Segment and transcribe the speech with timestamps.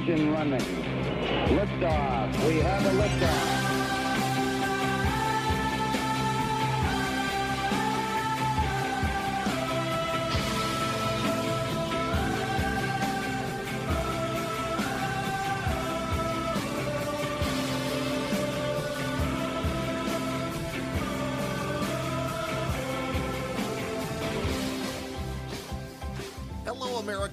[0.00, 0.60] engine running.
[1.50, 2.48] Liftoff.
[2.48, 3.49] We have a liftoff.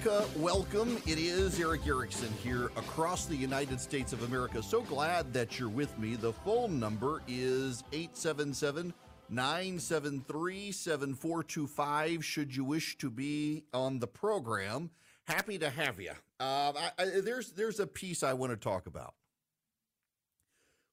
[0.08, 0.40] America.
[0.40, 0.98] Welcome.
[1.06, 4.64] It is Erick Erickson here across the United States of America.
[4.64, 6.16] So glad that you're with me.
[6.16, 8.94] The phone number is 877
[9.30, 12.24] 973 7425.
[12.24, 14.92] Should you wish to be on the program,
[15.26, 16.12] happy to have you.
[16.40, 19.14] Uh, I, I, there's, there's a piece I want to talk about.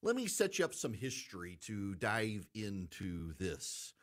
[0.02, 3.93] Let me set you up some history to dive into this.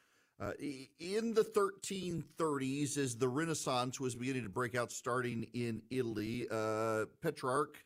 [0.41, 0.53] Uh,
[0.99, 7.05] in the 1330s, as the Renaissance was beginning to break out, starting in Italy, uh,
[7.21, 7.77] Petrarch,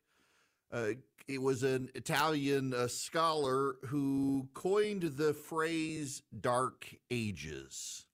[0.71, 0.91] uh,
[1.27, 8.05] it was an Italian uh, scholar who coined the phrase "Dark Ages."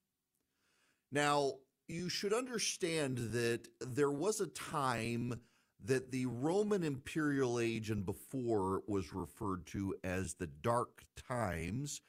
[1.11, 1.57] Now,
[1.87, 5.39] you should understand that there was a time
[5.83, 12.01] that the Roman imperial age and before was referred to as the Dark Times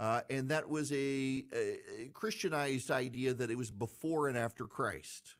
[0.00, 5.34] uh, and that was a, a, Christianized idea that it was before and after Christ.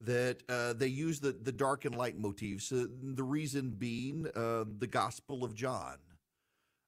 [0.00, 2.72] That uh, they used the, the dark and light motifs.
[2.72, 5.98] Uh, the reason being uh, the Gospel of John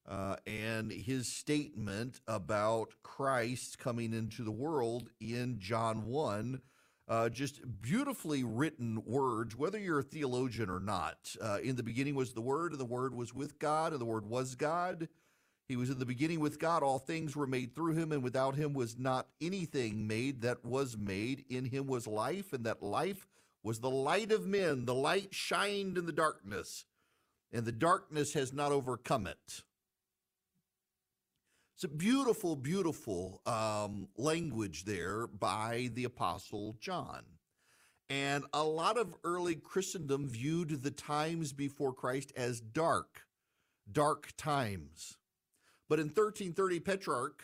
[0.08, 6.62] uh, and his statement about Christ coming into the world in John 1.
[7.06, 11.36] Uh, just beautifully written words, whether you're a theologian or not.
[11.62, 14.24] In the beginning was the Word, and the Word was with God, and the Word
[14.24, 15.06] was God.
[15.66, 16.82] He was in the beginning with God.
[16.82, 20.96] All things were made through him, and without him was not anything made that was
[20.96, 21.44] made.
[21.48, 23.26] In him was life, and that life
[23.62, 24.84] was the light of men.
[24.84, 26.84] The light shined in the darkness,
[27.50, 29.62] and the darkness has not overcome it.
[31.74, 37.22] It's a beautiful, beautiful um, language there by the Apostle John.
[38.10, 43.22] And a lot of early Christendom viewed the times before Christ as dark,
[43.90, 45.16] dark times.
[45.88, 47.42] But in 1330, Petrarch,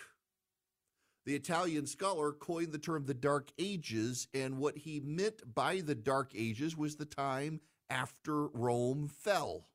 [1.27, 5.95] the Italian scholar, coined the term the Dark Ages, and what he meant by the
[5.95, 9.67] Dark Ages was the time after Rome fell.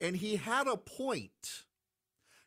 [0.00, 1.64] And he had a point.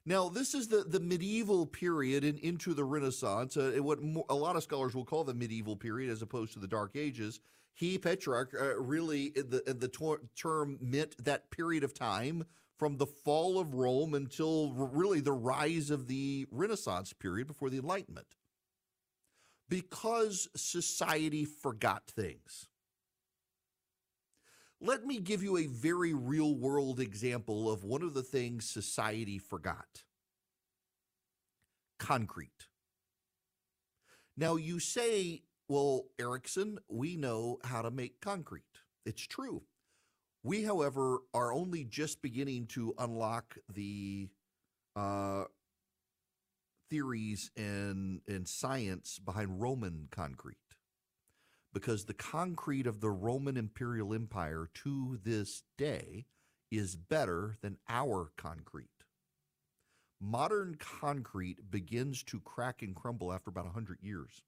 [0.06, 4.00] Now, this is the, the medieval period and into the Renaissance, uh, what
[4.30, 7.40] a lot of scholars will call the medieval period as opposed to the Dark Ages.
[7.74, 12.46] He, Petrarch, uh, really, the, the term meant that period of time
[12.78, 17.78] from the fall of Rome until really the rise of the Renaissance period before the
[17.78, 18.36] Enlightenment.
[19.70, 22.68] Because society forgot things.
[24.82, 29.40] Let me give you a very real world example of one of the things society
[29.40, 30.04] forgot
[32.00, 32.68] concrete.
[34.36, 38.64] Now, you say, well, Erickson, we know how to make concrete.
[39.06, 39.64] It's true.
[40.44, 44.30] We, however, are only just beginning to unlock the
[44.96, 45.46] uh,
[46.90, 50.58] theories and, and science behind Roman concrete.
[51.74, 56.26] Because the concrete of the Roman imperial empire to this day
[56.70, 58.90] is better than our concrete.
[60.22, 64.42] Modern concrete begins to crack and crumble after about 100 years.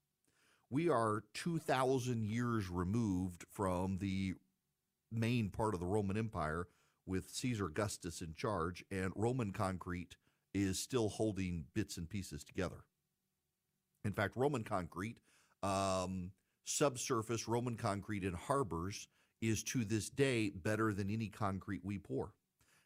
[0.70, 4.34] We are 2,000 years removed from the
[5.12, 6.68] main part of the Roman Empire
[7.06, 10.16] with Caesar Augustus in charge, and Roman concrete
[10.52, 12.84] is still holding bits and pieces together.
[14.04, 15.18] In fact, Roman concrete,
[15.62, 16.32] um,
[16.64, 19.08] subsurface Roman concrete in harbors,
[19.40, 22.32] is to this day better than any concrete we pour.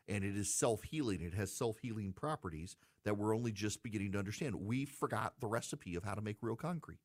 [0.08, 1.22] And it is self healing.
[1.22, 4.54] It has self healing properties that we're only just beginning to understand.
[4.56, 6.98] We forgot the recipe of how to make real concrete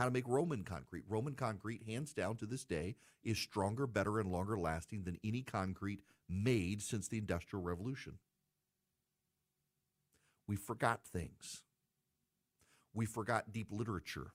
[0.00, 1.04] how to make Roman concrete.
[1.10, 5.42] Roman concrete, hands down to this day, is stronger, better, and longer lasting than any
[5.42, 8.14] concrete made since the Industrial Revolution.
[10.48, 11.60] We forgot things.
[12.94, 14.32] We forgot deep literature.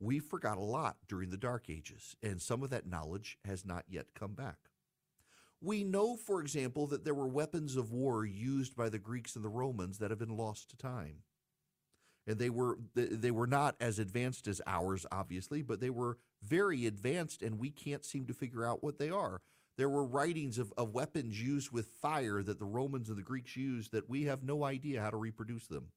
[0.00, 3.84] We forgot a lot during the Dark Ages, and some of that knowledge has not
[3.90, 4.56] yet come back.
[5.60, 9.44] We know, for example, that there were weapons of war used by the Greeks and
[9.44, 11.24] the Romans that have been lost to time
[12.26, 16.86] and they were they were not as advanced as ours obviously but they were very
[16.86, 19.40] advanced and we can't seem to figure out what they are
[19.76, 23.56] there were writings of, of weapons used with fire that the romans and the greeks
[23.56, 25.88] used that we have no idea how to reproduce them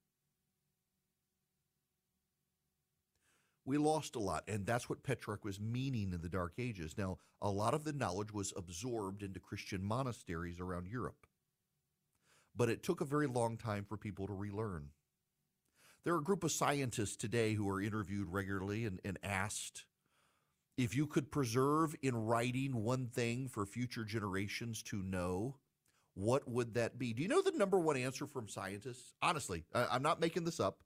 [3.69, 6.97] We lost a lot, and that's what Petrarch was meaning in the Dark Ages.
[6.97, 11.27] Now, a lot of the knowledge was absorbed into Christian monasteries around Europe,
[12.55, 14.89] but it took a very long time for people to relearn.
[16.05, 19.85] There are a group of scientists today who are interviewed regularly and, and asked
[20.77, 25.57] if you could preserve in writing one thing for future generations to know,
[26.13, 27.11] what would that be?
[27.11, 29.13] Do you know the number one answer from scientists?
[29.21, 30.79] Honestly, I, am not making this up.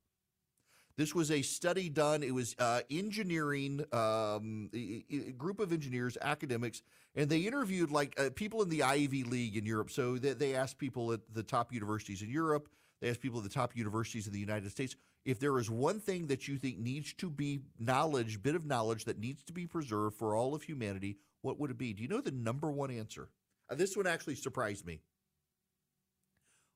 [0.97, 2.23] This was a study done.
[2.23, 6.81] It was uh, engineering, um, a, a, group of engineers, academics,
[7.15, 9.91] and they interviewed like uh, people in the Ivy League in Europe.
[9.91, 12.67] So they, they asked people at the top universities in Europe,
[13.03, 14.95] they asked people at the top universities in the United States
[15.25, 19.03] if there is one thing that you think needs to be knowledge, bit of knowledge
[19.03, 21.91] that needs to be preserved for all of humanity, what would it be?
[21.91, 23.27] Do you know the number one answer?
[23.69, 25.01] Uh, this one actually surprised me.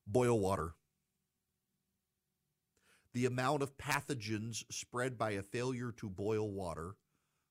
[0.06, 0.74] Boil water
[3.14, 6.94] the amount of pathogens spread by a failure to boil water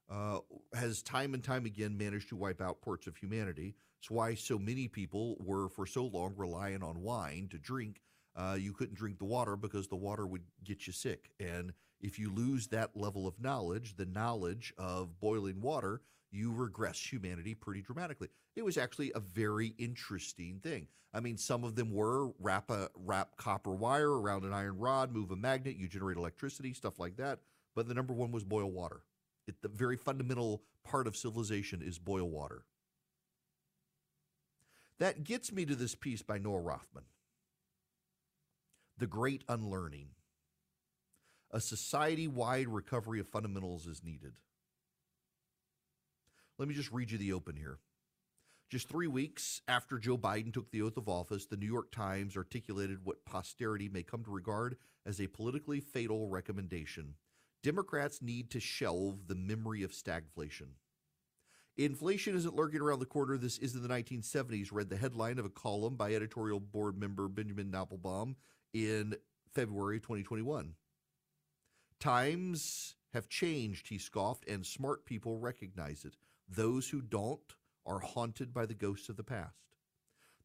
[0.09, 0.39] uh,
[0.74, 3.75] has time and time again managed to wipe out parts of humanity.
[4.00, 8.01] It's why so many people were for so long relying on wine to drink.
[8.38, 11.31] Uh, you couldn't drink the water because the water would get you sick.
[11.39, 16.01] And if you lose that level of knowledge, the knowledge of boiling water,
[16.31, 18.28] you regress humanity pretty dramatically.
[18.56, 20.88] It was actually a very interesting thing.
[21.13, 25.12] I mean, some of them were wrap a wrap copper wire around an iron rod,
[25.12, 27.39] move a magnet, you generate electricity, stuff like that.
[27.75, 29.01] But the number one was boil water.
[29.48, 32.66] It, the very fundamental part of civilization is boil water.
[35.00, 37.06] That gets me to this piece by Noah Rothman
[39.00, 40.08] The Great Unlearning.
[41.52, 44.34] A society wide recovery of fundamentals is needed.
[46.58, 47.78] Let me just read you the open here.
[48.72, 52.36] Just three weeks after Joe Biden took the oath of office, the New York Times
[52.36, 57.14] articulated what posterity may come to regard as a politically fatal recommendation.
[57.62, 60.70] Democrats need to shelve the memory of stagflation.
[61.78, 63.38] Inflation isn't lurking around the corner.
[63.38, 67.28] This is in the 1970s, read the headline of a column by editorial board member
[67.28, 68.34] Benjamin Appelbaum
[68.77, 69.15] in
[69.53, 70.75] February 2021.
[72.00, 76.15] Times have changed, he scoffed, and smart people recognize it.
[76.47, 79.56] Those who don't are haunted by the ghosts of the past.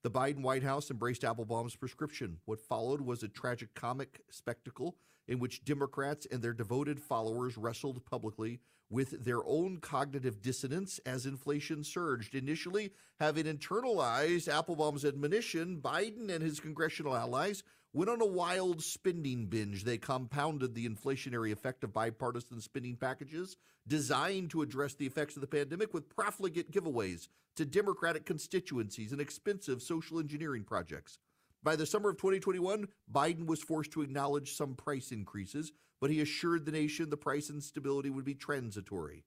[0.03, 2.39] The Biden White House embraced Appelbaum's prescription.
[2.45, 4.97] What followed was a tragic comic spectacle
[5.29, 8.61] in which Democrats and their devoted followers wrestled publicly
[8.93, 12.35] with their own cognitive dissonance as inflation surged.
[12.35, 17.63] Initially, having internalized Appelbaum's admonition, Biden and his congressional allies
[17.95, 19.85] went on a wild spending binge.
[19.85, 23.57] They compounded the inflationary effect of bipartisan spending packages
[23.89, 29.23] designed to address the effects of the pandemic with profligate giveaways to Democratic constituencies and
[29.23, 31.19] expensive social engineering projects.
[31.63, 35.73] By the summer of 2021, Biden was forced to acknowledge some price increases,
[36.03, 39.23] but he assured the nation the price instability would be transitory.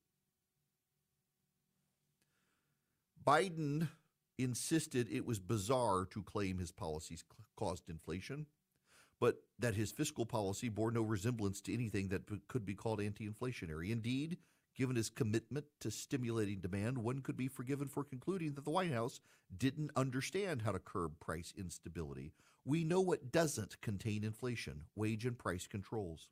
[3.26, 3.88] Biden
[4.38, 7.24] insisted it was bizarre to claim his policies
[7.56, 8.46] caused inflation
[9.22, 13.26] but that his fiscal policy bore no resemblance to anything that could be called anti
[13.26, 13.90] inflationary.
[13.90, 14.38] Indeed,
[14.76, 18.92] given his commitment to stimulating demand, one could be forgiven for concluding that the White
[18.92, 19.22] House
[19.58, 22.34] didn't understand how to curb price instability.
[22.66, 26.28] We know what doesn't contain inflation wage and price controls.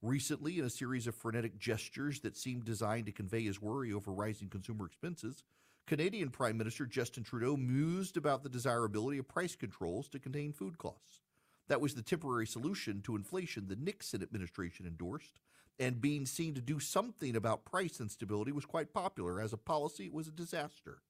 [0.00, 4.12] Recently, in a series of frenetic gestures that seemed designed to convey his worry over
[4.12, 5.42] rising consumer expenses,
[5.88, 10.78] Canadian Prime Minister Justin Trudeau mused about the desirability of price controls to contain food
[10.78, 11.22] costs.
[11.66, 15.40] That was the temporary solution to inflation the Nixon administration endorsed,
[15.80, 19.40] and being seen to do something about price instability was quite popular.
[19.40, 21.02] As a policy, it was a disaster.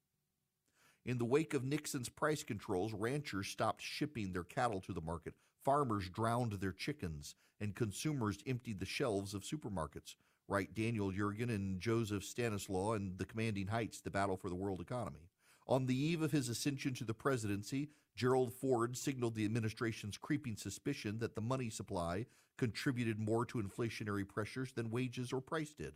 [1.05, 5.35] In the wake of Nixon's price controls, ranchers stopped shipping their cattle to the market,
[5.63, 10.15] farmers drowned their chickens, and consumers emptied the shelves of supermarkets.
[10.47, 14.81] Write Daniel Yergin and Joseph Stanislaw in The Commanding Heights, The Battle for the World
[14.81, 15.29] Economy.
[15.67, 20.55] On the eve of his ascension to the presidency, Gerald Ford signaled the administration's creeping
[20.55, 22.25] suspicion that the money supply
[22.57, 25.93] contributed more to inflationary pressures than wages or price did.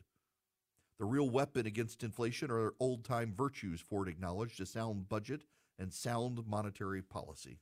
[0.99, 5.41] The real weapon against inflation are old time virtues, Ford acknowledged a sound budget
[5.79, 7.57] and sound monetary policy.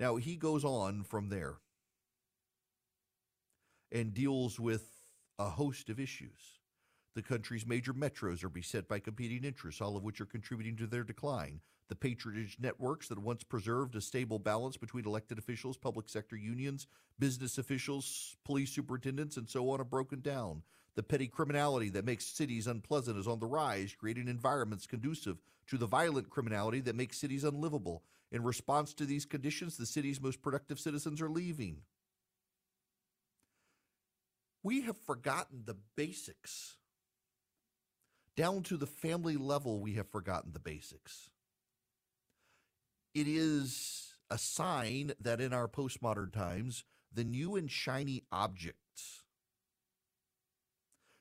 [0.00, 1.56] Now, he goes on from there
[3.92, 4.90] and deals with
[5.38, 6.58] a host of issues.
[7.14, 10.86] The country's major metros are beset by competing interests, all of which are contributing to
[10.86, 11.60] their decline.
[11.88, 16.86] The patronage networks that once preserved a stable balance between elected officials, public sector unions,
[17.18, 20.62] business officials, police superintendents, and so on are broken down.
[21.00, 25.38] The petty criminality that makes cities unpleasant is on the rise, creating environments conducive
[25.68, 28.02] to the violent criminality that makes cities unlivable.
[28.30, 31.78] In response to these conditions, the city's most productive citizens are leaving.
[34.62, 36.76] We have forgotten the basics.
[38.36, 41.30] Down to the family level, we have forgotten the basics.
[43.14, 48.89] It is a sign that in our postmodern times, the new and shiny objects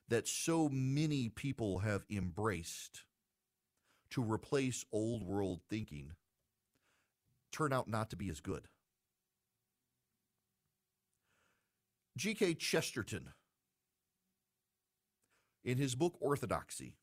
[0.10, 3.04] that so many people have embraced
[4.12, 6.12] to replace old world thinking
[7.52, 8.68] turn out not to be as good.
[12.18, 12.56] G.K.
[12.56, 13.30] Chesterton,
[15.64, 16.96] in his book Orthodoxy,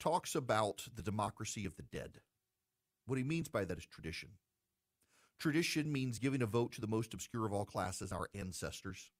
[0.00, 2.20] talks about the democracy of the dead.
[3.06, 4.30] What he means by that is tradition.
[5.38, 9.10] Tradition means giving a vote to the most obscure of all classes, our ancestors.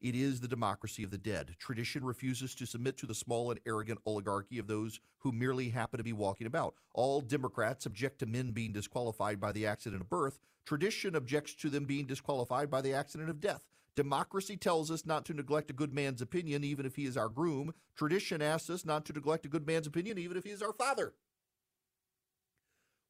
[0.00, 1.56] It is the democracy of the dead.
[1.58, 5.98] Tradition refuses to submit to the small and arrogant oligarchy of those who merely happen
[5.98, 6.74] to be walking about.
[6.94, 10.38] All Democrats object to men being disqualified by the accident of birth.
[10.64, 13.66] Tradition objects to them being disqualified by the accident of death.
[13.96, 17.28] Democracy tells us not to neglect a good man's opinion, even if he is our
[17.28, 17.74] groom.
[17.96, 20.72] Tradition asks us not to neglect a good man's opinion, even if he is our
[20.72, 21.14] father.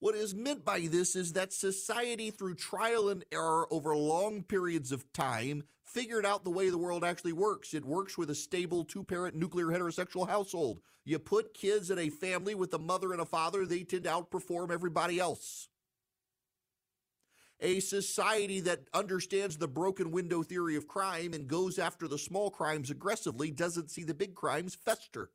[0.01, 4.93] What is meant by this is that society, through trial and error over long periods
[4.93, 7.75] of time, figured out the way the world actually works.
[7.75, 10.81] It works with a stable two parent nuclear heterosexual household.
[11.05, 14.11] You put kids in a family with a mother and a father, they tend to
[14.11, 15.69] outperform everybody else.
[17.61, 22.51] A society that understands the broken window theory of crime and goes after the small
[22.51, 25.31] crimes aggressively doesn't see the big crimes fester.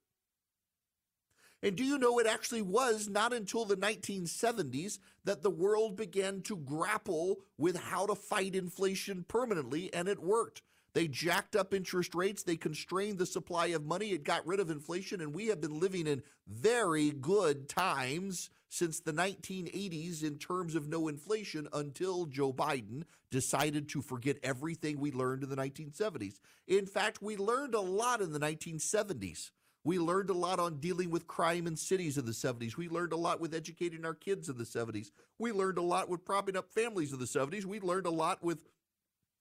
[1.64, 6.42] And do you know it actually was not until the 1970s that the world began
[6.42, 10.62] to grapple with how to fight inflation permanently, and it worked.
[10.94, 14.70] They jacked up interest rates, they constrained the supply of money, it got rid of
[14.70, 20.76] inflation, and we have been living in very good times since the 1980s in terms
[20.76, 26.40] of no inflation until Joe Biden decided to forget everything we learned in the 1970s.
[26.68, 29.52] In fact, we learned a lot in the 1970s.
[29.86, 32.78] We learned a lot on dealing with crime in cities in the 70s.
[32.78, 35.12] We learned a lot with educating our kids in the 70s.
[35.40, 37.66] We learned a lot with propping up families in the 70s.
[37.66, 38.66] We learned a lot with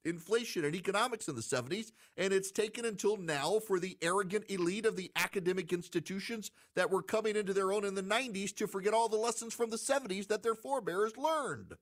[0.04, 1.92] inflation and economics in the 70s.
[2.16, 7.02] And it's taken until now for the arrogant elite of the academic institutions that were
[7.02, 10.26] coming into their own in the 90s to forget all the lessons from the 70s
[10.26, 11.75] that their forebears learned.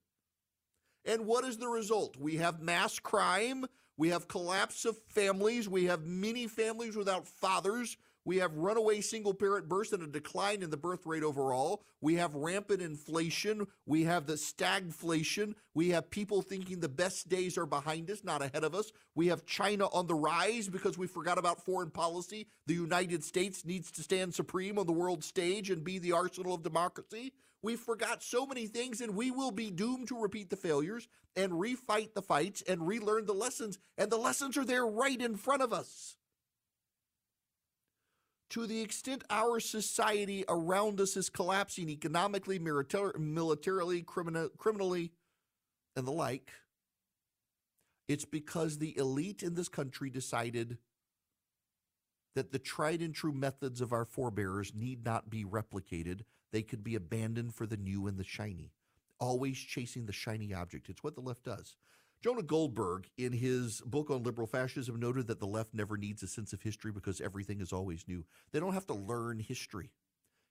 [1.06, 2.18] And what is the result?
[2.18, 3.64] We have mass crime.
[3.96, 5.68] We have collapse of families.
[5.68, 7.96] We have many families without fathers.
[8.24, 11.82] We have runaway single parent births and a decline in the birth rate overall.
[12.00, 13.66] We have rampant inflation.
[13.86, 15.54] We have the stagflation.
[15.74, 18.92] We have people thinking the best days are behind us, not ahead of us.
[19.14, 22.46] We have China on the rise because we forgot about foreign policy.
[22.66, 26.54] The United States needs to stand supreme on the world stage and be the arsenal
[26.54, 27.32] of democracy.
[27.62, 31.52] We forgot so many things, and we will be doomed to repeat the failures and
[31.52, 33.78] refight the fights and relearn the lessons.
[33.98, 36.16] And the lessons are there right in front of us
[38.50, 45.12] to the extent our society around us is collapsing economically, militarily, criminally,
[45.96, 46.50] and the like,
[48.08, 50.78] it's because the elite in this country decided
[52.34, 56.22] that the tried and true methods of our forebears need not be replicated.
[56.52, 58.72] They could be abandoned for the new and the shiny,
[59.20, 60.88] always chasing the shiny object.
[60.88, 61.76] It's what the left does.
[62.22, 66.26] Jonah Goldberg, in his book on liberal fascism, noted that the left never needs a
[66.26, 68.26] sense of history because everything is always new.
[68.52, 69.90] They don't have to learn history.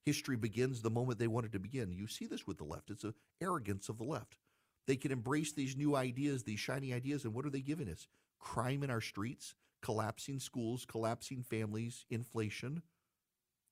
[0.04, 1.92] History begins the moment they want it to begin.
[1.92, 2.90] You see this with the left.
[2.90, 4.40] It's an arrogance of the left.
[4.88, 8.08] They can embrace these new ideas, these shiny ideas, and what are they giving us?
[8.40, 12.82] Crime in our streets, collapsing schools, collapsing families, inflation.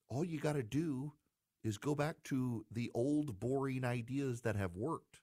[0.08, 1.14] All you got to do
[1.64, 5.22] is go back to the old, boring ideas that have worked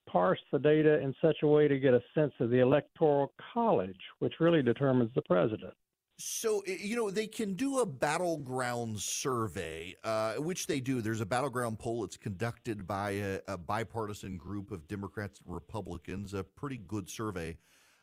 [0.09, 3.99] parse the data in such a way to get a sense of the electoral college,
[4.19, 5.73] which really determines the president?
[6.17, 11.01] So, you know, they can do a battleground survey, uh, which they do.
[11.01, 12.05] There's a battleground poll.
[12.05, 17.57] It's conducted by a, a bipartisan group of Democrats and Republicans, a pretty good survey.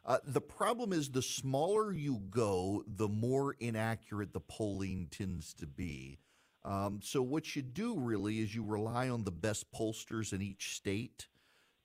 [0.05, 5.67] Uh, the problem is the smaller you go, the more inaccurate the polling tends to
[5.67, 6.19] be.
[6.65, 10.75] Um, so, what you do really is you rely on the best pollsters in each
[10.75, 11.29] state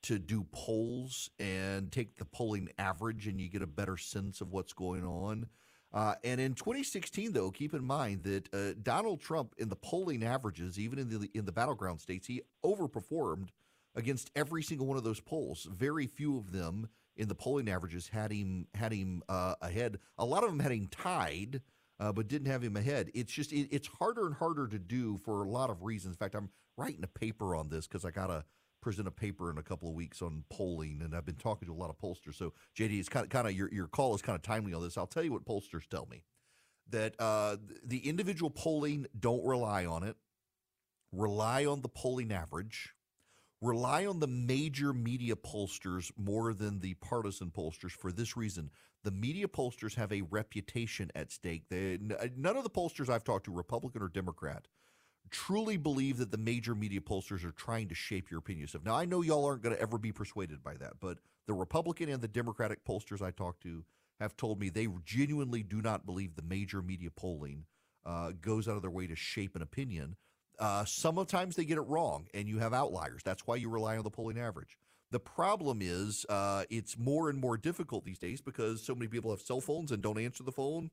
[0.03, 4.51] to do polls and take the polling average, and you get a better sense of
[4.51, 5.47] what's going on.
[5.93, 10.23] Uh, and in 2016, though, keep in mind that uh, Donald Trump, in the polling
[10.23, 13.49] averages, even in the in the battleground states, he overperformed
[13.95, 15.67] against every single one of those polls.
[15.71, 19.99] Very few of them in the polling averages had him had him uh, ahead.
[20.17, 21.61] A lot of them had him tied,
[21.99, 23.11] uh, but didn't have him ahead.
[23.13, 26.15] It's just it, it's harder and harder to do for a lot of reasons.
[26.15, 28.45] In fact, I'm writing a paper on this because I got a
[28.81, 31.73] present a paper in a couple of weeks on polling, and I've been talking to
[31.73, 32.35] a lot of pollsters.
[32.35, 34.81] So, JD, it's kind of kind of your your call is kind of timely on
[34.81, 34.97] this.
[34.97, 36.23] I'll tell you what pollsters tell me
[36.89, 40.15] that uh, the individual polling don't rely on it.
[41.11, 42.93] Rely on the polling average.
[43.61, 48.69] Rely on the major media pollsters more than the partisan pollsters for this reason.
[49.03, 51.63] The media pollsters have a reputation at stake.
[51.69, 54.67] They, none of the pollsters I've talked to, Republican or Democrat,
[55.31, 58.85] truly believe that the major media pollsters are trying to shape your opinion stuff.
[58.85, 61.17] Now, I know y'all aren't going to ever be persuaded by that, but
[61.47, 63.83] the Republican and the Democratic pollsters I talked to
[64.19, 67.65] have told me they genuinely do not believe the major media polling
[68.05, 70.15] uh, goes out of their way to shape an opinion.
[70.59, 73.21] Uh, sometimes they get it wrong, and you have outliers.
[73.23, 74.77] That's why you rely on the polling average.
[75.11, 79.31] The problem is uh, it's more and more difficult these days because so many people
[79.31, 80.89] have cell phones and don't answer the phone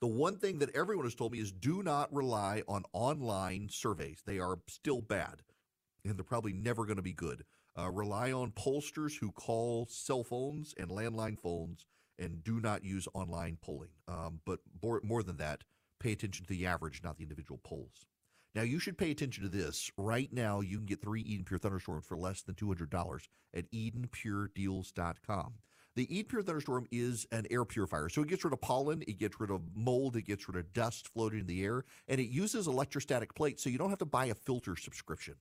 [0.00, 4.22] the one thing that everyone has told me is do not rely on online surveys.
[4.26, 5.42] They are still bad,
[6.04, 7.44] and they're probably never going to be good.
[7.78, 11.86] Uh, rely on pollsters who call cell phones and landline phones
[12.18, 13.90] and do not use online polling.
[14.08, 15.64] Um, but more, more than that,
[16.00, 18.06] pay attention to the average, not the individual polls.
[18.56, 19.90] Now, you should pay attention to this.
[19.98, 25.52] Right now, you can get three Eden Pure Thunderstorms for less than $200 at EdenPureDeals.com.
[25.94, 28.08] The Eden Pure Thunderstorm is an air purifier.
[28.08, 30.72] So it gets rid of pollen, it gets rid of mold, it gets rid of
[30.72, 34.06] dust floating in the air, and it uses electrostatic plates, so you don't have to
[34.06, 35.34] buy a filter subscription.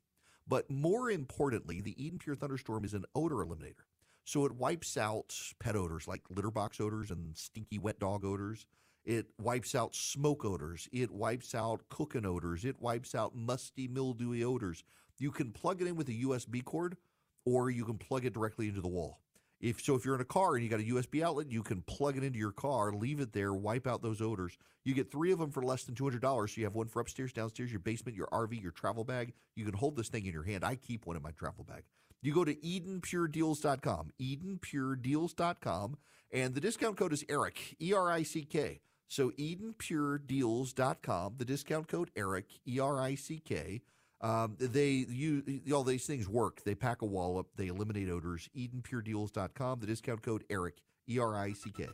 [0.46, 3.86] But more importantly, the Eden Pure Thunderstorm is an odor eliminator.
[4.26, 8.68] So it wipes out pet odors like litter box odors and stinky wet dog odors.
[9.06, 10.90] It wipes out smoke odors.
[10.92, 12.66] It wipes out cooking odors.
[12.66, 14.84] It wipes out musty, mildewy odors.
[15.20, 16.98] You can plug it in with a USB cord
[17.46, 19.20] or you can plug it directly into the wall.
[19.62, 21.82] If so, if you're in a car and you got a USB outlet, you can
[21.84, 24.58] plug it into your car, leave it there, wipe out those odors.
[24.84, 26.54] You get three of them for less than two hundred dollars.
[26.54, 29.34] So you have one for upstairs, downstairs, your basement, your RV, your travel bag.
[29.56, 30.66] You can hold this thing in your hand.
[30.66, 31.84] I keep one in my travel bag.
[32.22, 35.98] You go to EdenPureDeals.com, EdenPureDeals.com,
[36.32, 38.82] and the discount code is Erick, E R I C K.
[39.08, 43.82] So EdenPureDeals.com, the discount code Erick E R I C K.
[44.22, 46.64] Um, they you all these things work.
[46.64, 47.48] They pack a wallop.
[47.56, 48.50] They eliminate odors.
[48.56, 49.80] EdenPureDeals.com.
[49.80, 51.88] The discount code Erick E R I C K.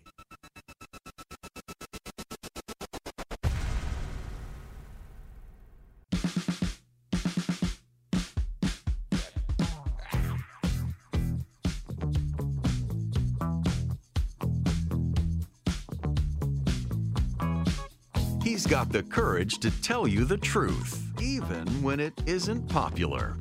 [18.72, 23.36] got the courage to tell you the truth, even when it isn't popular.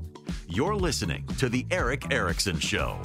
[0.49, 3.01] You're listening to The Erick Erickson Show.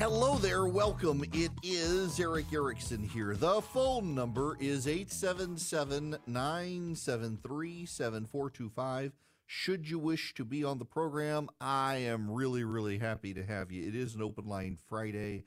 [0.00, 1.22] Hello there, welcome.
[1.32, 3.36] It is Erick Erickson here.
[3.36, 9.12] The phone number is 877 973 7425.
[9.46, 13.70] Should you wish to be on the program, I am really, really happy to have
[13.70, 13.86] you.
[13.86, 15.44] It is an open line Friday.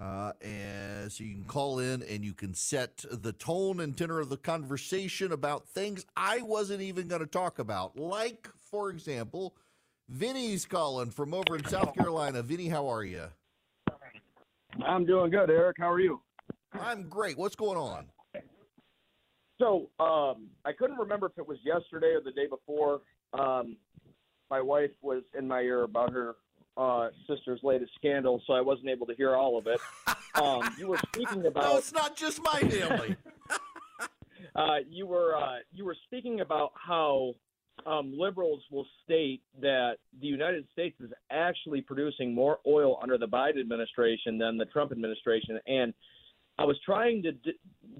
[0.00, 4.18] Uh, and so you can call in and you can set the tone and tenor
[4.18, 7.98] of the conversation about things I wasn't even going to talk about.
[7.98, 9.54] Like, for example,
[10.08, 12.42] Vinny's calling from over in South Carolina.
[12.42, 13.24] Vinny, how are you?
[14.82, 15.76] I'm doing good, Erick.
[15.78, 16.22] How are you?
[16.72, 17.36] I'm great.
[17.36, 18.06] What's going on?
[19.58, 23.02] So, um, I couldn't remember if it was yesterday or the day before.
[23.34, 23.76] Um,
[24.50, 26.36] my wife was in my ear about her
[26.76, 29.80] uh, sister's latest scandal, so I wasn't able to hear all of it.
[30.40, 31.64] Um, you were speaking about.
[31.64, 33.16] No, it's not just my family.
[34.54, 37.34] uh, you were uh, you were speaking about how
[37.84, 43.26] um, liberals will state that the United States is actually producing more oil under the
[43.26, 45.92] Biden administration than the Trump administration, and
[46.60, 47.54] I was trying to d-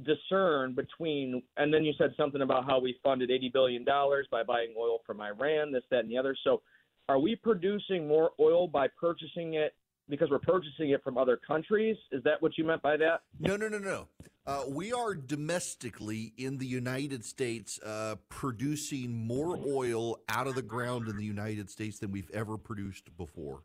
[0.05, 4.43] discern between, and then you said something about how we funded eighty billion dollars by
[4.43, 6.37] buying oil from Iran, this, that, and the other.
[6.45, 6.61] So,
[7.11, 9.75] are we producing more oil by purchasing it
[10.09, 11.97] because we're purchasing it from other countries?
[12.13, 13.23] Is that what you meant by that?
[13.41, 14.07] No, no, no, no.
[14.47, 20.63] Uh, we are domestically in the United States uh, producing more oil out of the
[20.63, 23.63] ground in the United States than we've ever produced before.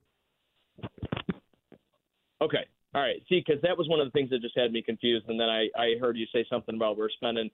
[2.41, 2.65] Okay.
[2.95, 3.21] All right.
[3.29, 5.49] See, because that was one of the things that just had me confused, and then
[5.49, 7.51] I, I heard you say something about we're spending,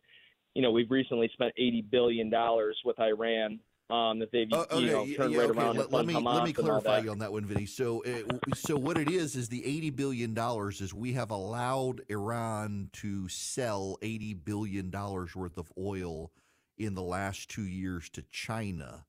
[0.53, 3.59] you know, we've recently spent eighty billion dollars with Iran.
[3.91, 5.59] Um, that they've Uh, you know okay, turned yeah, right okay.
[5.59, 7.65] around Let, let me let me Hamas and all clarify you on that one, Vinny.
[7.65, 12.01] So, uh, so what it is is the eighty billion dollars is we have allowed
[12.09, 16.31] Iran to sell eighty billion dollars worth of oil
[16.77, 19.05] in the last two years to China.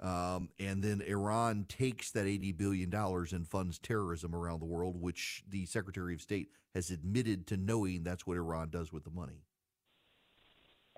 [0.00, 5.42] Um, and then Iran takes that $80 billion and funds terrorism around the world, which
[5.48, 9.44] the Secretary of State has admitted to knowing that's what Iran does with the money.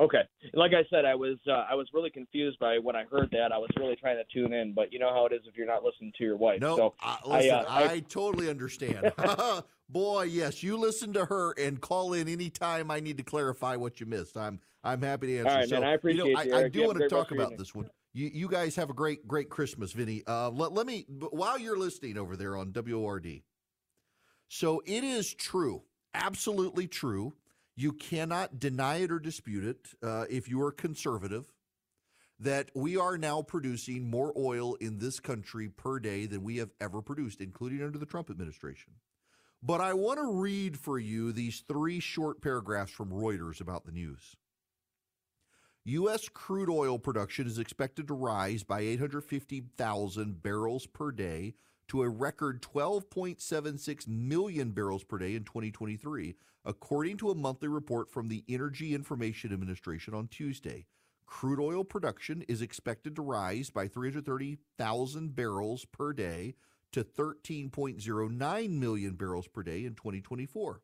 [0.01, 0.23] Okay.
[0.55, 3.53] Like I said, I was uh, I was really confused by when I heard that.
[3.53, 5.67] I was really trying to tune in, but you know how it is if you're
[5.67, 6.61] not listening to your wife.
[6.61, 9.13] No, So I, listen, uh, I, I- totally understand.
[9.89, 14.01] Boy, yes, you listen to her and call in anytime I need to clarify what
[14.01, 14.37] you missed.
[14.37, 15.51] I'm I'm happy to answer.
[15.51, 16.51] All right, so, man, I appreciate you.
[16.51, 17.91] Know, I, I do You want to talk about this one.
[18.15, 20.23] You you guys have a great great Christmas, Vinny.
[20.27, 23.43] Uh, let let me while you're listening over there on WORD.
[24.49, 25.83] So it is true,
[26.15, 27.35] absolutely true.
[27.75, 31.53] You cannot deny it or dispute it uh, if you are conservative
[32.39, 36.71] that we are now producing more oil in this country per day than we have
[36.81, 38.95] ever produced, including under the Trump administration.
[39.63, 43.93] But I want to read for you these three short paragraphs from Reuters about the
[43.93, 44.37] news.
[45.85, 46.29] U.S.
[46.29, 51.55] crude oil production is expected to rise by 850,000 barrels per day
[51.89, 58.11] to a record 12.76 million barrels per day in 2023, according to a monthly report
[58.11, 60.87] from the Energy Information Administration on Tuesday.
[61.27, 66.55] Crude oil production is expected to rise by 330,000 barrels per day
[66.93, 70.83] to 13.09 million barrels per day in 2024.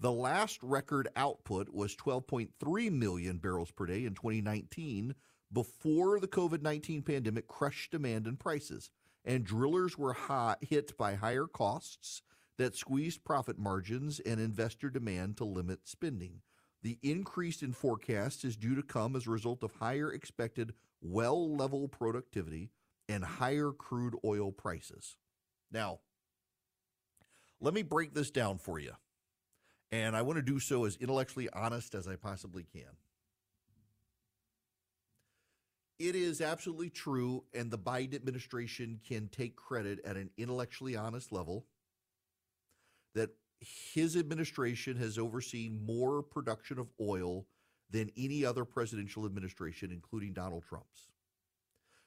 [0.00, 5.14] The last record output was 12.3 million barrels per day in 2019
[5.52, 8.90] before the COVID 19 pandemic crushed demand and prices,
[9.24, 10.16] and drillers were
[10.62, 12.22] hit by higher costs
[12.58, 16.42] that squeezed profit margins and investor demand to limit spending.
[16.82, 21.56] The increase in forecasts is due to come as a result of higher expected well
[21.56, 22.70] level productivity
[23.08, 25.16] and higher crude oil prices.
[25.70, 26.00] Now,
[27.60, 28.92] let me break this down for you.
[29.92, 32.96] And I want to do so as intellectually honest as I possibly can.
[35.98, 41.30] It is absolutely true, and the Biden administration can take credit at an intellectually honest
[41.30, 41.66] level
[43.14, 47.46] that his administration has overseen more production of oil
[47.90, 51.08] than any other presidential administration, including Donald Trump's.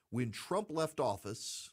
[0.09, 1.69] When Trump left office,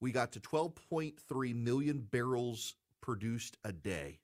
[0.00, 4.20] we got to 12.3 million barrels produced a day.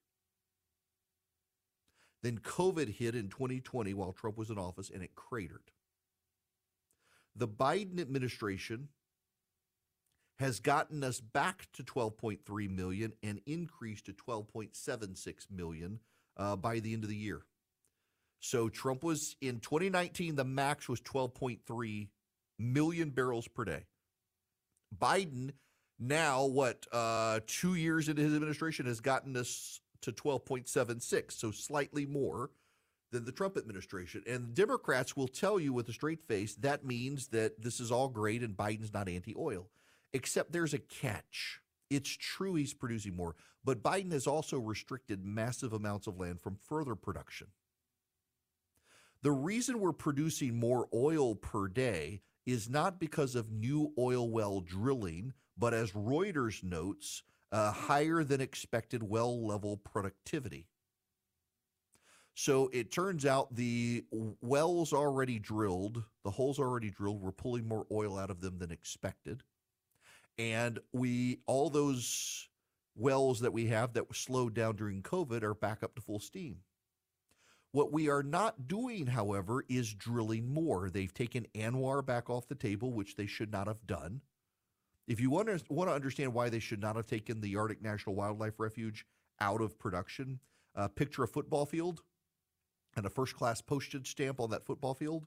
[2.22, 5.70] Then COVID hit in 2020 while Trump was in office and it cratered.
[7.36, 8.88] The Biden administration
[10.38, 16.00] has gotten us back to 12.3 million and increased to 12.76 million
[16.36, 17.42] uh, by the end of the year.
[18.40, 22.08] So Trump was in 2019, the max was 12.3
[22.58, 23.86] million barrels per day.
[24.96, 25.52] Biden
[25.98, 32.04] now, what, uh, two years into his administration, has gotten us to 12.76, so slightly
[32.04, 32.50] more
[33.12, 34.22] than the Trump administration.
[34.26, 37.90] And the Democrats will tell you with a straight face that means that this is
[37.90, 39.68] all great and Biden's not anti oil.
[40.12, 41.60] Except there's a catch.
[41.90, 46.58] It's true he's producing more, but Biden has also restricted massive amounts of land from
[46.64, 47.48] further production.
[49.22, 54.60] The reason we're producing more oil per day is not because of new oil well
[54.60, 60.68] drilling, but as Reuters notes, uh, higher than expected well level productivity.
[62.34, 64.04] So it turns out the
[64.42, 68.70] wells already drilled, the holes already drilled, we're pulling more oil out of them than
[68.70, 69.42] expected.
[70.38, 72.48] And we, all those
[72.94, 76.20] wells that we have that were slowed down during COVID are back up to full
[76.20, 76.58] steam.
[77.72, 80.88] What we are not doing, however, is drilling more.
[80.88, 84.22] They've taken ANWR back off the table, which they should not have done.
[85.06, 87.82] If you want to, want to understand why they should not have taken the Arctic
[87.82, 89.04] National Wildlife Refuge
[89.40, 90.40] out of production,
[90.74, 92.02] uh, picture a football field
[92.96, 95.26] and a first class postage stamp on that football field.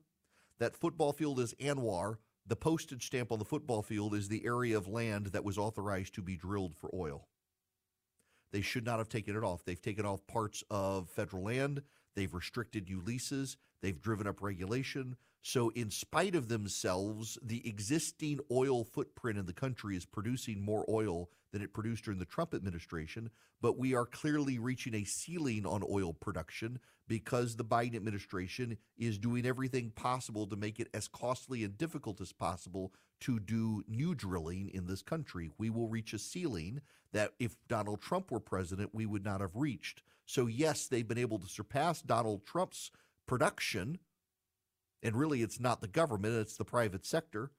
[0.58, 2.18] That football field is ANWR.
[2.50, 6.16] The postage stamp on the football field is the area of land that was authorized
[6.16, 7.28] to be drilled for oil.
[8.52, 9.64] They should not have taken it off.
[9.64, 11.84] They've taken off parts of federal land.
[12.16, 13.58] They've restricted new leases.
[13.82, 15.16] They've driven up regulation.
[15.42, 20.86] So, in spite of themselves, the existing oil footprint in the country is producing more
[20.90, 23.30] oil than it produced during the Trump administration.
[23.62, 29.18] But we are clearly reaching a ceiling on oil production because the Biden administration is
[29.18, 34.14] doing everything possible to make it as costly and difficult as possible to do new
[34.14, 35.50] drilling in this country.
[35.58, 39.56] We will reach a ceiling that if Donald Trump were president, we would not have
[39.56, 40.04] reached.
[40.30, 42.92] So, yes, they've been able to surpass Donald Trump's
[43.26, 43.98] production
[45.02, 47.52] and really, it's not the government, it's the private sector.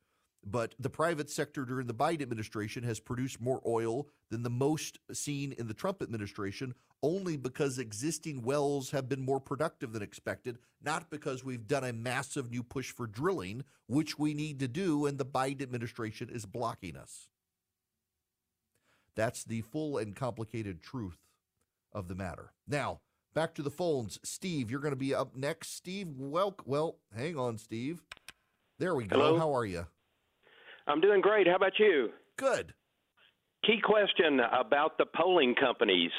[0.44, 4.98] But the private sector during the Biden administration has produced more oil than the most
[5.12, 10.58] seen in the Trump administration, only because existing wells have been more productive than expected,
[10.80, 15.06] not because we've done a massive new push for drilling, which we need to do,
[15.06, 17.28] and the Biden administration is blocking us.
[19.14, 21.18] That's the full and complicated truth
[21.92, 22.52] of the matter.
[22.66, 23.00] Now,
[23.32, 24.18] Back to the phones.
[24.24, 25.76] Steve, you're going to be up next.
[25.76, 28.02] Steve, well, well, hang on, Steve.
[28.78, 29.16] There we go.
[29.16, 29.38] Hello?
[29.38, 29.86] How are you?
[30.88, 31.46] I'm doing great.
[31.46, 32.10] How about you?
[32.36, 32.74] Good.
[33.64, 36.10] Key question about the polling companies.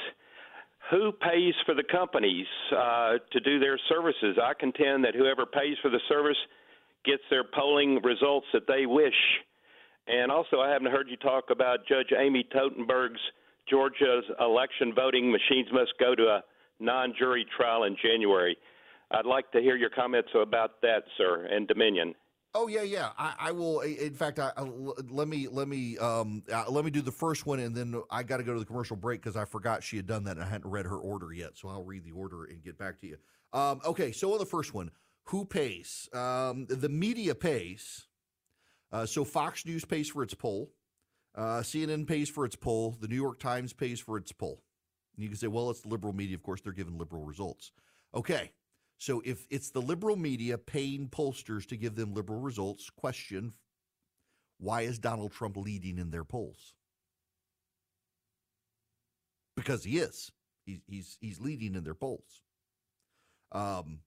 [0.89, 4.37] Who pays for the companies uh, to do their services?
[4.41, 6.37] I contend that whoever pays for the service
[7.03, 9.13] gets their polling results that they wish.
[10.07, 13.19] And also, I haven't heard you talk about Judge Amy Totenberg's
[13.69, 16.43] Georgia's election voting machines must go to a
[16.79, 18.57] non jury trial in January.
[19.11, 22.15] I'd like to hear your comments about that, sir, and Dominion.
[22.53, 23.09] Oh yeah, yeah.
[23.17, 23.79] I, I will.
[23.81, 24.63] In fact, I, I,
[25.09, 28.23] let me let me um, uh, let me do the first one, and then I
[28.23, 30.43] got to go to the commercial break because I forgot she had done that, and
[30.43, 31.51] I hadn't read her order yet.
[31.55, 33.17] So I'll read the order and get back to you.
[33.53, 34.91] Um, okay, so on the first one,
[35.25, 36.09] who pays?
[36.13, 38.07] Um, the media pays.
[38.91, 40.71] Uh, so Fox News pays for its poll.
[41.35, 42.97] Uh, CNN pays for its poll.
[42.99, 44.61] The New York Times pays for its poll.
[45.15, 46.35] And you can say, well, it's the liberal media.
[46.35, 47.71] Of course, they're giving liberal results.
[48.13, 48.51] Okay.
[48.97, 53.53] So if it's the liberal media paying pollsters to give them liberal results, question
[54.59, 56.75] why is Donald Trump leading in their polls?
[59.55, 60.31] Because he is.
[60.65, 62.43] He's, he's, he's leading in their polls.
[63.51, 64.01] Um,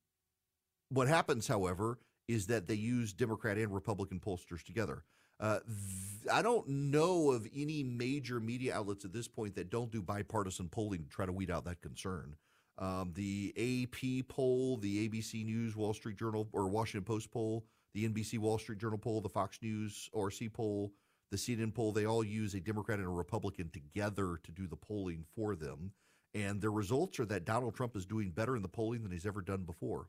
[0.90, 5.04] what happens, however, is that they use Democrat and Republican pollsters together.
[5.44, 9.92] Uh, th- I don't know of any major media outlets at this point that don't
[9.92, 12.35] do bipartisan polling to try to weed out that concern.
[12.78, 18.09] Um, the AP poll, the ABC News, Wall Street Journal, or Washington Post poll, the
[18.09, 20.92] NBC Wall Street Journal poll, the Fox News ORC poll,
[21.30, 24.76] the CNN poll, they all use a Democrat and a Republican together to do the
[24.76, 25.92] polling for them.
[26.33, 29.26] And the results are that Donald Trump is doing better in the polling than he's
[29.26, 30.09] ever done before.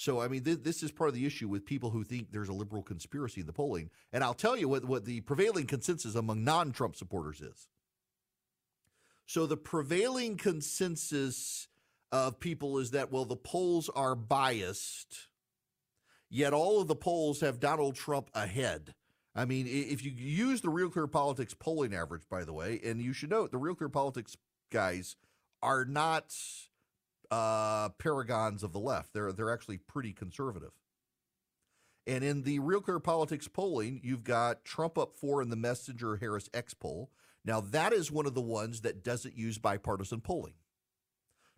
[0.00, 2.48] So, I mean, th- this is part of the issue with people who think there's
[2.48, 3.90] a liberal conspiracy in the polling.
[4.14, 7.68] And I'll tell you what, what the prevailing consensus among non Trump supporters is.
[9.26, 11.68] So, the prevailing consensus
[12.10, 15.28] of people is that, well, the polls are biased,
[16.30, 18.94] yet all of the polls have Donald Trump ahead.
[19.34, 23.02] I mean, if you use the Real Clear Politics polling average, by the way, and
[23.02, 24.34] you should note the Real Clear Politics
[24.70, 25.16] guys
[25.62, 26.34] are not
[27.30, 29.12] uh, paragons of the left.
[29.12, 30.72] They're they're actually pretty conservative.
[32.06, 36.16] And in the Real Clear Politics polling, you've got Trump up four in the Messenger
[36.16, 37.10] Harris X poll.
[37.44, 40.54] Now that is one of the ones that doesn't use bipartisan polling.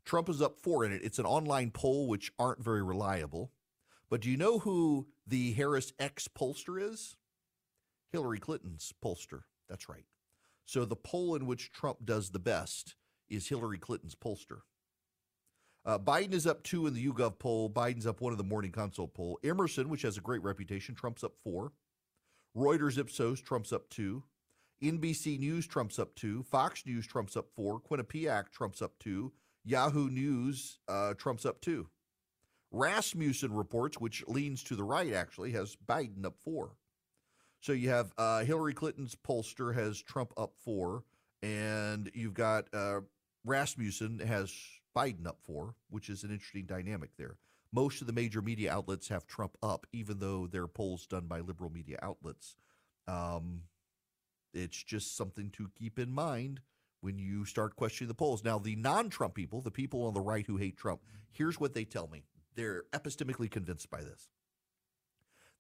[0.05, 1.03] Trump is up four in it.
[1.05, 3.53] It's an online poll which aren't very reliable.
[4.11, 7.17] But do you know who the Harris X pollster is?
[8.11, 9.43] Hillary Clinton's pollster.
[9.69, 10.05] That's right.
[10.65, 12.95] So the poll in which Trump does the best
[13.31, 14.61] is Hillary Clinton's pollster.
[15.85, 17.69] Uh, Biden is up two in the YouGov poll.
[17.69, 19.39] Biden's up one in the Morning Consult poll.
[19.43, 21.73] Emerson, which has a great reputation, Trump's up four.
[22.57, 24.23] Reuters Ipsos, Trump's up two.
[24.83, 26.43] NBC News, Trump's up two.
[26.45, 27.81] Fox News, Trump's up four.
[27.81, 29.33] Quinnipiac, Trump's up two.
[29.65, 31.89] Yahoo News, uh, Trump's up two.
[32.71, 36.77] Rasmussen reports, which leans to the right actually, has Biden up four.
[37.61, 41.05] So you have uh, Hillary Clinton's pollster has Trump up four,
[41.43, 43.01] and you've got uh,
[43.45, 44.53] Rasmussen has
[44.95, 47.37] Biden up for, which is an interesting dynamic there.
[47.73, 51.41] Most of the major media outlets have Trump up, even though they're polls done by
[51.41, 52.57] liberal media outlets.
[53.09, 53.63] Um,
[54.53, 56.61] it's just something to keep in mind
[57.01, 58.45] when you start questioning the polls.
[58.45, 61.01] Now, the non Trump people, the people on the right who hate Trump,
[61.31, 62.25] here's what they tell me.
[62.55, 64.29] They're epistemically convinced by this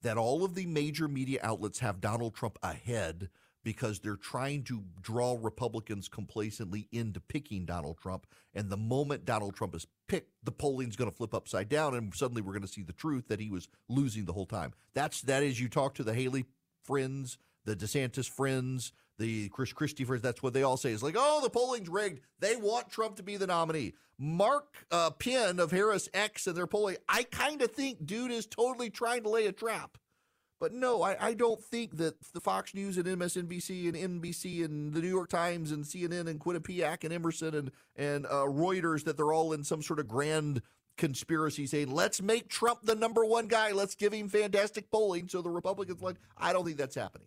[0.03, 3.31] that all of the major media outlets have Donald Trump ahead
[3.62, 8.27] because they're trying to draw Republicans complacently into picking Donald Trump.
[8.55, 12.14] And the moment Donald Trump is picked, the polling's going to flip upside down, and
[12.14, 14.72] suddenly we're going to see the truth that he was losing the whole time.
[14.94, 16.44] That's that is you talk to the Haley
[16.83, 20.22] friends, the DeSantis friends, the Chris Christie friends.
[20.22, 20.90] That's what they all say.
[20.90, 22.20] is like, oh, the polling's rigged.
[22.40, 23.94] They want Trump to be the nominee.
[24.18, 28.90] Mark uh, Penn of HarrisX and their polling, I kind of think dude is totally
[28.90, 29.98] trying to lay a trap.
[30.62, 34.94] But no, I, I don't think that the Fox News and MSNBC and NBC and
[34.94, 39.16] the New York Times and CNN and Quinnipiac and Emerson and and uh, Reuters that
[39.16, 40.62] they're all in some sort of grand
[40.96, 45.27] conspiracy saying let's make Trump the number one guy, let's give him fantastic polling.
[45.27, 47.27] So the Republicans like I don't think that's happening.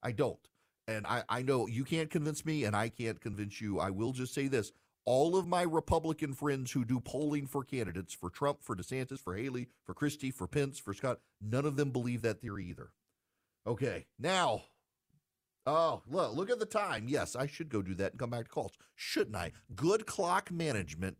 [0.00, 0.38] I don't,
[0.86, 3.80] and I I know you can't convince me, and I can't convince you.
[3.80, 4.70] I will just say this:
[5.08, 9.34] all of my Republican friends who do polling for candidates for Trump, for DeSantis, for
[9.34, 12.90] Haley, for Christie, for Pence, for Scott, none of them believe that theory either.
[13.66, 14.64] Okay, now,
[15.64, 17.06] oh, look, look at the time.
[17.08, 18.76] Yes, I should go do that and come back to calls.
[18.96, 19.52] Shouldn't I?
[19.74, 21.16] Good clock management.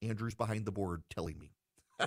[0.00, 1.50] Andrew's behind the board telling me.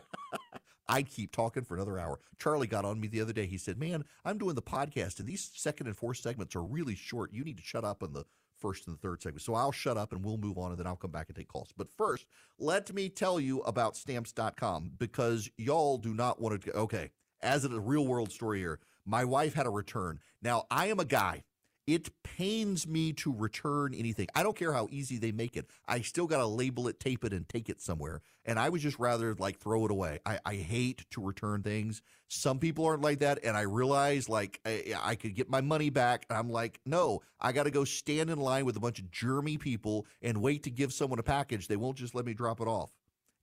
[0.87, 2.21] I'd keep talking for another hour.
[2.39, 3.47] Charlie got on me the other day.
[3.47, 6.95] He said, Man, I'm doing the podcast, and these second and fourth segments are really
[6.95, 7.33] short.
[7.33, 8.23] You need to shut up on the
[8.59, 9.41] first and the third segment.
[9.41, 11.47] So I'll shut up and we'll move on and then I'll come back and take
[11.47, 11.69] calls.
[11.75, 12.25] But first,
[12.59, 16.75] let me tell you about stamps.com because y'all do not want to.
[16.75, 20.19] Okay, as a real world story here, my wife had a return.
[20.41, 21.43] Now, I am a guy.
[21.87, 24.27] It pains me to return anything.
[24.35, 25.67] I don't care how easy they make it.
[25.87, 28.21] I still got to label it, tape it, and take it somewhere.
[28.43, 30.19] And I would just rather like throw it away.
[30.25, 32.01] I, I hate to return things.
[32.27, 33.39] Some people aren't like that.
[33.41, 36.25] And I realize like I, I could get my money back.
[36.29, 39.05] And I'm like, no, I got to go stand in line with a bunch of
[39.05, 41.69] germy people and wait to give someone a package.
[41.69, 42.91] They won't just let me drop it off.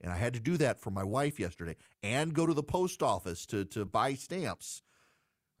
[0.01, 3.01] And I had to do that for my wife yesterday and go to the post
[3.01, 4.83] office to, to buy stamps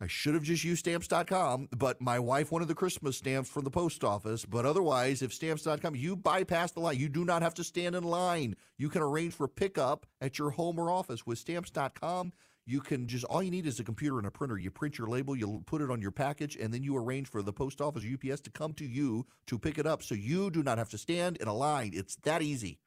[0.01, 3.71] I should have just used stamps.com, but my wife wanted the Christmas stamps from the
[3.71, 4.43] post office.
[4.43, 6.97] But otherwise, if stamps.com, you bypass the line.
[6.97, 8.55] You do not have to stand in line.
[8.77, 12.33] You can arrange for pickup at your home or office with stamps.com.
[12.65, 14.57] You can just, all you need is a computer and a printer.
[14.57, 17.41] You print your label, you put it on your package, and then you arrange for
[17.41, 20.03] the post office or UPS to come to you to pick it up.
[20.03, 21.91] So you do not have to stand in a line.
[21.93, 22.79] It's that easy.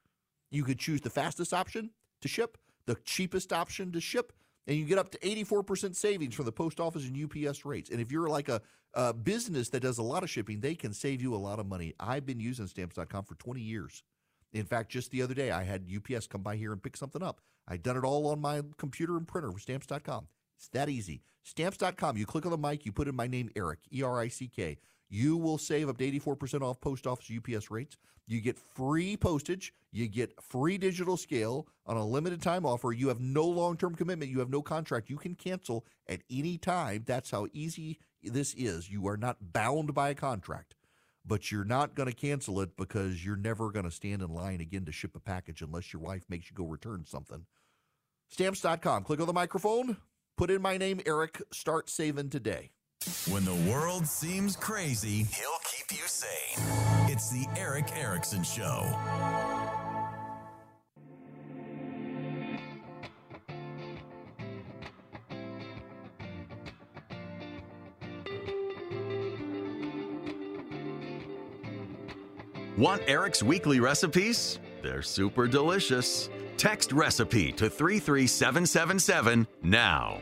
[0.51, 1.91] You could choose the fastest option
[2.21, 4.33] to ship, the cheapest option to ship
[4.69, 7.89] and you get up to 84% savings from the post office and UPS rates.
[7.89, 8.61] And if you're like a,
[8.93, 11.67] a, business that does a lot of shipping, they can save you a lot of
[11.67, 11.95] money.
[11.99, 14.05] I've been using stamps.com for 20 years.
[14.53, 17.23] In fact, just the other day, I had UPS come by here and pick something
[17.23, 17.41] up.
[17.67, 20.29] I'd done it all on my computer and printer with stamps.com.
[20.59, 21.23] It's that easy.
[21.45, 24.29] Stamps.com, you click on the mic, you put in my name, Erick, E R I
[24.29, 24.77] C K.
[25.09, 27.97] You will save up to 84% off post office UPS rates.
[28.27, 29.73] You get free postage.
[29.91, 32.93] You get free digital scale on a limited time offer.
[32.93, 34.31] You have no long term commitment.
[34.31, 35.09] You have no contract.
[35.09, 37.05] You can cancel at any time.
[37.07, 38.91] That's how easy this is.
[38.91, 40.75] You are not bound by a contract,
[41.25, 44.61] but you're not going to cancel it because you're never going to stand in line
[44.61, 47.47] again to ship a package unless your wife makes you go return something.
[48.29, 49.05] Stamps.com.
[49.05, 49.97] Click on the microphone.
[50.37, 51.41] Put in my name, Erick.
[51.51, 52.73] Start saving today.
[53.31, 56.65] When the world seems crazy, he'll keep you sane.
[57.09, 58.93] It's the Erick Erickson Show.
[72.77, 74.59] Want Erick's weekly recipes?
[74.83, 76.31] They're super delicious.
[76.57, 80.21] Text recipe to 33777 now.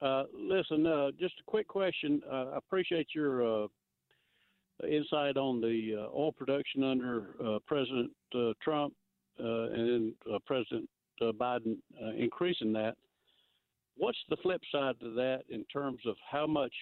[0.00, 2.22] Uh, listen, uh, just a quick question.
[2.30, 3.66] Uh, I appreciate your uh,
[4.84, 8.92] insight on the uh, oil production under uh, President uh, Trump
[9.40, 10.12] uh, and
[10.46, 10.88] President
[11.20, 11.76] Biden
[12.16, 12.94] increasing that.
[13.96, 16.72] What's the flip side to that in terms of how much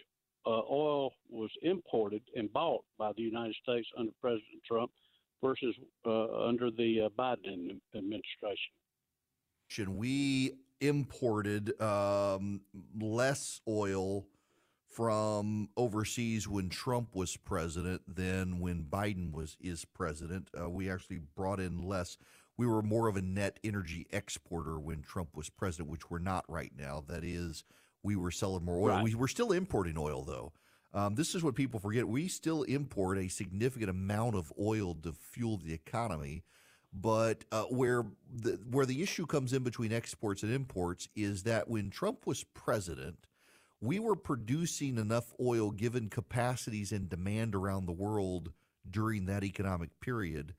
[0.47, 4.91] oil was imported and bought by the United States under President Trump
[5.43, 5.75] versus
[6.05, 8.73] under the Biden administration?
[9.89, 12.61] We imported um,
[13.01, 14.27] less oil
[14.95, 20.49] from overseas when Trump was president than when Biden was is president.
[20.59, 22.17] Uh, we actually brought in less.
[22.57, 26.45] We were more of a net energy exporter when Trump was president, which we're not
[26.49, 27.03] right now.
[27.09, 27.65] That is,
[28.05, 28.97] we were selling more oil.
[28.97, 29.05] Right.
[29.05, 30.53] We were still importing oil though.
[30.93, 32.07] Um, this is what people forget.
[32.07, 36.45] We still import a significant amount of oil to fuel the economy,
[36.93, 41.69] but uh, where the where the issue comes in between exports and imports is that
[41.69, 43.27] when Trump was president,
[43.85, 48.51] we were producing enough oil given capacities and demand around the world
[48.91, 50.55] during that economic period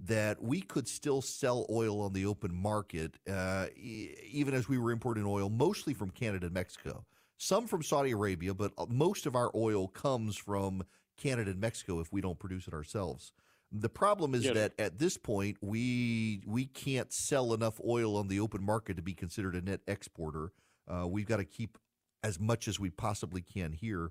[0.00, 4.78] that we could still sell oil on the open market, uh, e- even as we
[4.78, 7.04] were importing oil mostly from Canada and Mexico.
[7.36, 10.84] Some from Saudi Arabia, but uh, most of our oil comes from
[11.16, 13.32] Canada and Mexico if we don't produce it ourselves.
[13.72, 14.54] The problem is Yes.
[14.54, 19.02] that at this point we we can't sell enough oil on the open market to
[19.02, 20.52] be considered a net exporter.
[20.86, 21.76] Uh, we've got to keep
[22.22, 24.10] as much as we possibly can here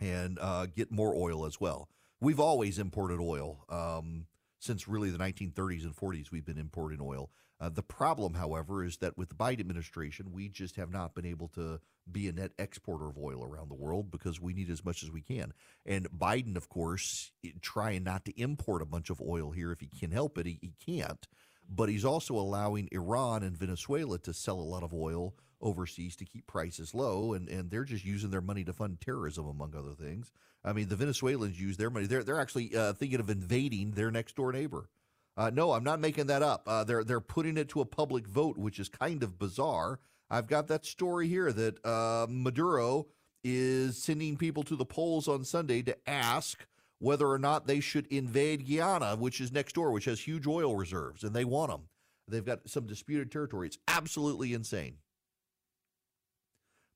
[0.00, 1.88] and uh, get more oil as well.
[2.20, 4.26] We've always imported oil um,
[4.58, 6.30] since really the 1930s and 40s.
[6.30, 7.30] We've been importing oil.
[7.60, 11.24] Uh, the problem, however, is that with the Biden administration, we just have not been
[11.24, 11.78] able to
[12.10, 15.12] be a net exporter of oil around the world because we need as much as
[15.12, 15.52] we can.
[15.86, 19.86] And Biden, of course, trying not to import a bunch of oil here if he
[19.86, 21.24] can help it, he, he can't.
[21.68, 26.24] But he's also allowing Iran and Venezuela to sell a lot of oil overseas to
[26.24, 29.94] keep prices low, and, and they're just using their money to fund terrorism, among other
[29.94, 30.32] things.
[30.64, 32.06] I mean, the Venezuelans use their money.
[32.06, 34.88] They're, they're actually uh, thinking of invading their next door neighbor.
[35.36, 36.64] Uh, no, I'm not making that up.
[36.66, 39.98] Uh, they're they're putting it to a public vote, which is kind of bizarre.
[40.30, 43.06] I've got that story here that uh, Maduro
[43.42, 46.66] is sending people to the polls on Sunday to ask
[46.98, 50.76] whether or not they should invade Guyana, which is next door, which has huge oil
[50.76, 51.82] reserves, and they want them.
[52.28, 53.66] They've got some disputed territory.
[53.66, 54.98] It's absolutely insane.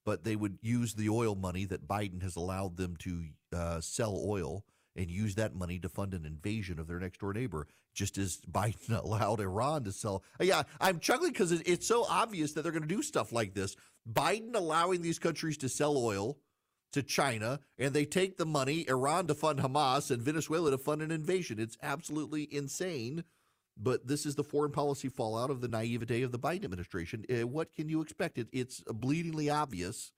[0.07, 4.19] But they would use the oil money that Biden has allowed them to uh, sell
[4.27, 4.65] oil
[4.97, 8.39] and use that money to fund an invasion of their next door neighbor, just as
[8.51, 10.23] Biden allowed Iran to sell.
[10.41, 13.77] Yeah, I'm chuckling because it's so obvious that they're going to do stuff like this.
[14.11, 16.39] Biden allowing these countries to sell oil
[16.93, 21.03] to China, and they take the money, Iran to fund Hamas and Venezuela to fund
[21.03, 21.59] an invasion.
[21.59, 23.25] It's absolutely insane.
[23.77, 27.25] But this is the foreign policy fallout of the naivete of the Biden administration.
[27.31, 28.39] Uh, what can you expect?
[28.39, 30.13] It, it's bleedingly obvious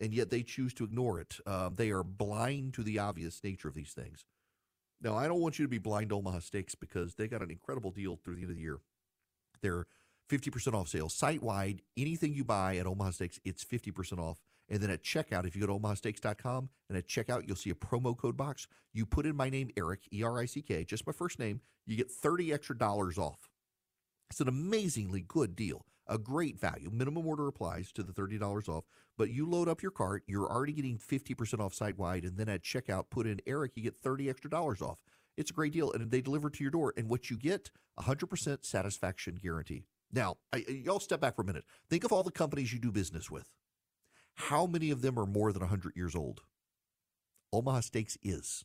[0.00, 1.38] and yet they choose to ignore it.
[1.46, 4.24] Uh, they are blind to the obvious nature of these things.
[5.00, 7.50] Now, I don't want you to be blind to Omaha Steaks because they got an
[7.50, 8.78] incredible deal through the end of the year.
[9.60, 9.86] They're
[10.30, 11.82] 50% off sales site wide.
[11.96, 14.38] Anything you buy at Omaha Steaks, it's 50% off.
[14.68, 17.74] And then at checkout, if you go to omahasteaks.com and at checkout, you'll see a
[17.74, 18.66] promo code box.
[18.92, 21.60] You put in my name, Erick, E R I C K, just my first name,
[21.86, 23.50] you get 30 extra dollars off.
[24.30, 26.90] It's an amazingly good deal, a great value.
[26.90, 28.84] Minimum order applies to the $30 off,
[29.18, 32.48] but you load up your cart, you're already getting 50% off site wide, and then
[32.48, 34.98] at checkout, put in Erick, you get 30 extra dollars off.
[35.36, 36.94] It's a great deal, and they deliver to your door.
[36.96, 39.84] And what you get, 100% satisfaction guarantee.
[40.12, 41.64] Now, I, y'all step back for a minute.
[41.90, 43.50] Think of all the companies you do business with.
[44.34, 46.42] How many of them are more than 100 years old?
[47.52, 48.64] Omaha Steaks is.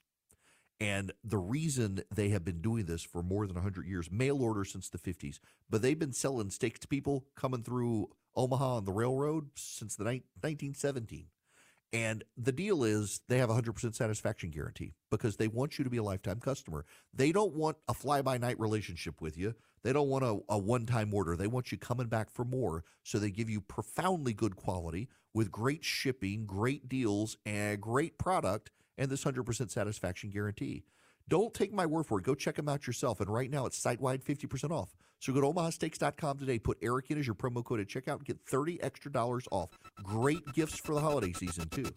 [0.80, 4.63] And the reason they have been doing this for more than 100 years, mail order
[4.63, 5.39] since the 50s,
[5.70, 10.05] but they've been selling steaks to people coming through Omaha on the railroad since the
[10.05, 11.28] ni- 1917.
[11.91, 15.89] And the deal is they have a 100% satisfaction guarantee because they want you to
[15.89, 16.86] be a lifetime customer.
[17.13, 19.55] They don't want a fly by night relationship with you.
[19.82, 21.36] They don't want a, a one time order.
[21.36, 22.84] They want you coming back for more.
[23.03, 28.72] So they give you profoundly good quality with great shipping, great deals, and great product,
[28.98, 30.84] and this 100% satisfaction guarantee.
[31.28, 32.26] Don't take my word for it.
[32.26, 33.20] Go check them out yourself.
[33.20, 34.96] And right now it's site wide 50% off.
[35.20, 36.60] So go to omahasteaks.com today.
[36.60, 39.78] Put Erick in as your promo code at checkout and get 30 extra dollars off.
[40.02, 41.92] Great gifts for the holiday season, too.